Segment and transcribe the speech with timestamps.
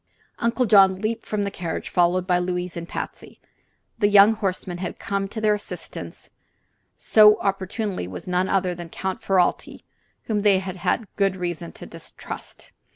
[0.39, 3.39] Uncle John leaped from the carriage, followed by Louise and Patsy.
[3.99, 6.31] The young horseman who had come to their assistance
[6.97, 9.83] so opportunely was none other than Count Ferralti,
[10.23, 12.71] whom they had such good reason to distrust.